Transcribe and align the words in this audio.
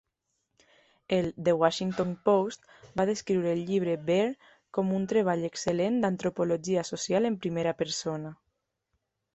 El 1.17 1.27
"The 1.35 1.51
Washington 1.63 2.15
Post" 2.29 2.65
va 3.01 3.05
descriure 3.11 3.51
el 3.51 3.61
llibre 3.67 3.93
"Bare" 4.09 4.33
com 4.79 4.97
"un 5.01 5.07
treball 5.13 5.47
excel·lent 5.51 6.03
d'antropologia 6.07 6.87
social 6.93 7.33
en 7.33 7.41
primera 7.47 7.77
persona". 7.85 8.37